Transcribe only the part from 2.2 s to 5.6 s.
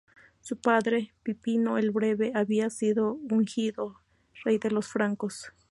había sido ungido rey de los francos.